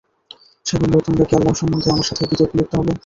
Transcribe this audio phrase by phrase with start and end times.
[0.65, 2.91] সে বলল, তোমরা কি আল্লাহ সম্বন্ধে আমার সাথে বিতর্কে লিপ্ত হবে?